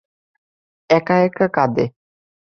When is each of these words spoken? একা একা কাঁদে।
একা 0.89 1.15
একা 1.27 1.45
কাঁদে। 1.55 1.85